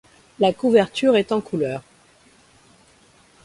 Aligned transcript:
La 0.39 0.51
couverture 0.51 1.15
est 1.15 1.31
en 1.31 1.41
couleurs. 1.41 1.83